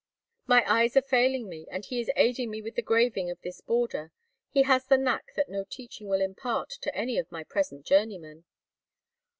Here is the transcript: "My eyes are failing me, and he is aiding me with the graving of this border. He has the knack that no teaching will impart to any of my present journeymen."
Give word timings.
"My 0.47 0.63
eyes 0.65 0.97
are 0.97 1.03
failing 1.03 1.47
me, 1.47 1.67
and 1.69 1.85
he 1.85 1.99
is 1.99 2.09
aiding 2.15 2.49
me 2.49 2.59
with 2.63 2.73
the 2.73 2.81
graving 2.81 3.29
of 3.29 3.39
this 3.43 3.61
border. 3.61 4.11
He 4.49 4.63
has 4.63 4.83
the 4.87 4.97
knack 4.97 5.35
that 5.35 5.47
no 5.47 5.63
teaching 5.63 6.07
will 6.07 6.21
impart 6.21 6.71
to 6.81 6.95
any 6.95 7.19
of 7.19 7.31
my 7.31 7.43
present 7.43 7.85
journeymen." 7.85 8.45